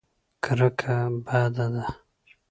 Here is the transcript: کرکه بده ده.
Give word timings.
کرکه 0.43 0.97
بده 1.25 1.65
ده. 1.73 1.85